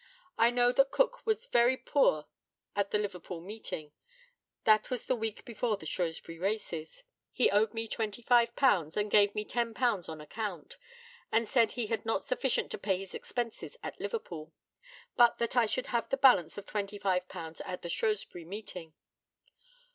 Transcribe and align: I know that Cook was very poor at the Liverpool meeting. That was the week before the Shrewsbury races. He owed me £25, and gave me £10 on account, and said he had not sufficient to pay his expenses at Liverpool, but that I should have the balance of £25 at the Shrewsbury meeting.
I 0.35 0.49
know 0.49 0.71
that 0.71 0.89
Cook 0.89 1.27
was 1.27 1.45
very 1.45 1.77
poor 1.77 2.25
at 2.75 2.89
the 2.89 2.97
Liverpool 2.97 3.39
meeting. 3.39 3.91
That 4.63 4.89
was 4.89 5.05
the 5.05 5.15
week 5.15 5.45
before 5.45 5.77
the 5.77 5.85
Shrewsbury 5.85 6.39
races. 6.39 7.03
He 7.31 7.51
owed 7.51 7.75
me 7.75 7.87
£25, 7.87 8.97
and 8.97 9.11
gave 9.11 9.35
me 9.35 9.45
£10 9.45 10.09
on 10.09 10.19
account, 10.19 10.77
and 11.31 11.47
said 11.47 11.73
he 11.73 11.85
had 11.85 12.03
not 12.03 12.23
sufficient 12.23 12.71
to 12.71 12.79
pay 12.79 12.97
his 12.97 13.13
expenses 13.13 13.77
at 13.83 13.99
Liverpool, 14.01 14.51
but 15.17 15.37
that 15.37 15.55
I 15.55 15.67
should 15.67 15.85
have 15.93 16.09
the 16.09 16.17
balance 16.17 16.57
of 16.57 16.65
£25 16.65 17.61
at 17.63 17.81
the 17.83 17.87
Shrewsbury 17.87 18.43
meeting. 18.43 18.95